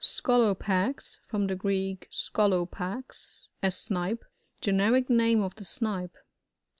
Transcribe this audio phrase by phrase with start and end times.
[0.03, 4.25] ScoLopAx.— From the Greek, skolo' paxt a Snipe.
[4.59, 6.17] Generic name of the Snipe.